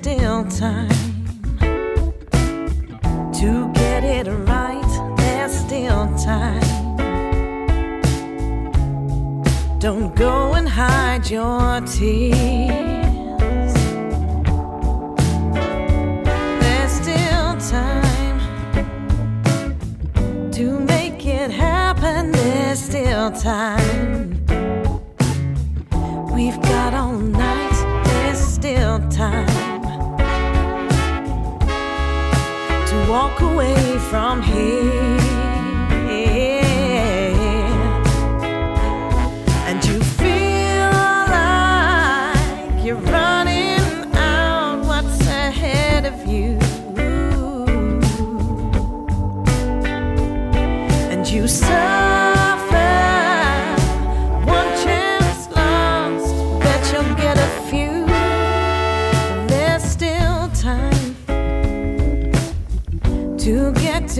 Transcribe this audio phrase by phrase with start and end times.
[0.00, 0.88] still time
[3.32, 5.16] to get it right.
[5.16, 6.96] There's still time.
[9.78, 13.74] Don't go and hide your tears.
[16.60, 18.38] There's still time
[20.52, 22.32] to make it happen.
[22.32, 24.19] There's still time.
[28.98, 29.46] Time
[32.86, 34.89] to walk away from here.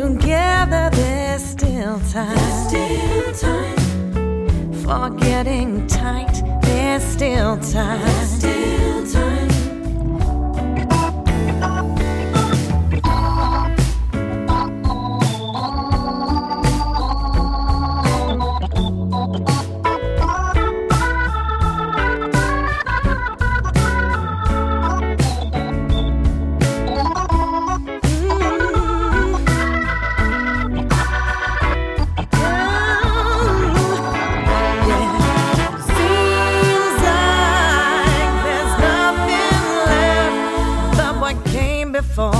[0.00, 0.90] Together.
[0.92, 2.38] There's still time.
[2.68, 6.34] still time for getting tight.
[6.62, 8.26] There's still time.
[8.26, 9.53] still time.
[41.94, 42.32] Before.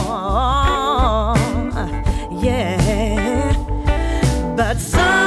[2.43, 3.55] Yeah,
[4.57, 5.24] but some.